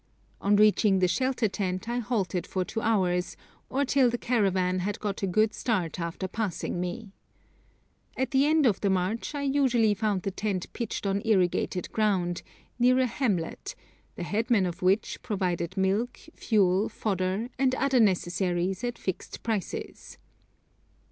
[0.41, 3.37] On reaching the shelter tent I halted for two hours,
[3.69, 7.11] or till the caravan had got a good start after passing me.
[8.17, 12.41] At the end of the march I usually found the tent pitched on irrigated ground,
[12.79, 13.75] near a hamlet,
[14.15, 20.17] the headman of which provided milk, fuel, fodder, and other necessaries at fixed prices.